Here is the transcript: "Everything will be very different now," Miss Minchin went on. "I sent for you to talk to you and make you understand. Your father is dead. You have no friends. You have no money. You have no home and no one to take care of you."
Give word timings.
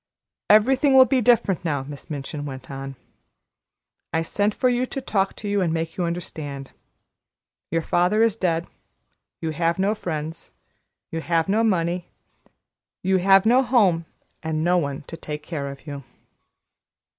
"Everything 0.49 0.95
will 0.95 1.05
be 1.05 1.17
very 1.17 1.21
different 1.35 1.63
now," 1.63 1.83
Miss 1.83 2.09
Minchin 2.09 2.43
went 2.43 2.71
on. 2.71 2.95
"I 4.11 4.23
sent 4.23 4.55
for 4.55 4.67
you 4.67 4.87
to 4.87 4.99
talk 4.99 5.35
to 5.35 5.47
you 5.47 5.61
and 5.61 5.71
make 5.71 5.95
you 5.95 6.05
understand. 6.05 6.71
Your 7.69 7.83
father 7.83 8.23
is 8.23 8.35
dead. 8.35 8.65
You 9.41 9.51
have 9.51 9.77
no 9.77 9.93
friends. 9.93 10.49
You 11.11 11.21
have 11.21 11.47
no 11.47 11.63
money. 11.63 12.07
You 13.03 13.17
have 13.17 13.45
no 13.45 13.61
home 13.61 14.05
and 14.41 14.63
no 14.63 14.79
one 14.79 15.03
to 15.03 15.15
take 15.15 15.43
care 15.43 15.67
of 15.69 15.85
you." 15.85 16.03